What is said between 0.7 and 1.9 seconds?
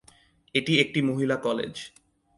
একটি মহিলা কলেজ।